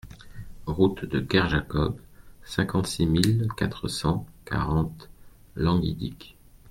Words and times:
Route 0.65 1.05
de 1.05 1.19
Kerjacob, 1.19 1.95
cinquante-six 2.43 3.05
mille 3.05 3.47
quatre 3.55 3.87
cent 3.87 4.25
quarante 4.45 5.11
Languidic 5.55 6.35